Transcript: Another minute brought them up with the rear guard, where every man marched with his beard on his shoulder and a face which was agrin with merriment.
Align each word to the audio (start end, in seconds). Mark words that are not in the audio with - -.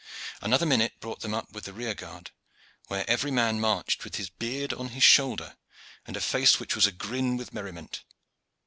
Another 0.41 0.65
minute 0.65 0.99
brought 0.99 1.19
them 1.19 1.35
up 1.35 1.51
with 1.51 1.65
the 1.65 1.73
rear 1.73 1.93
guard, 1.93 2.31
where 2.87 3.07
every 3.07 3.29
man 3.29 3.59
marched 3.59 4.03
with 4.03 4.15
his 4.15 4.31
beard 4.31 4.73
on 4.73 4.87
his 4.97 5.03
shoulder 5.03 5.57
and 6.07 6.17
a 6.17 6.21
face 6.21 6.59
which 6.59 6.73
was 6.75 6.87
agrin 6.87 7.37
with 7.37 7.53
merriment. 7.53 8.01